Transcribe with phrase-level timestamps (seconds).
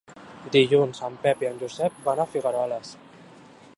[0.53, 2.95] Dilluns en Pep i en Josep van a Figueroles.